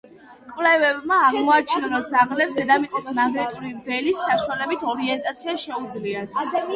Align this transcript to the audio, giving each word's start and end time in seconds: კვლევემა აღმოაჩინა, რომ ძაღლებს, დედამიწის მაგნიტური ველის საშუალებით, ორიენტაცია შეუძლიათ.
კვლევემა 0.51 1.17
აღმოაჩინა, 1.25 1.89
რომ 1.91 2.07
ძაღლებს, 2.11 2.55
დედამიწის 2.59 3.09
მაგნიტური 3.17 3.69
ველის 3.91 4.23
საშუალებით, 4.31 4.87
ორიენტაცია 4.95 5.55
შეუძლიათ. 5.65 6.41